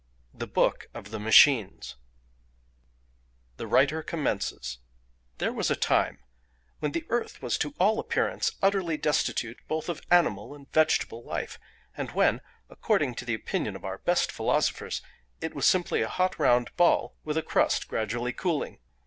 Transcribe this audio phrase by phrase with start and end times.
[0.33, 1.95] THE BOOK OF THE MACHINES
[3.57, 6.17] The writer commences:—"There was a time,
[6.79, 11.59] when the earth was to all appearance utterly destitute both of animal and vegetable life,
[11.95, 15.03] and when according to the opinion of our best philosophers
[15.39, 18.79] it was simply a hot round ball with a crust gradually cooling.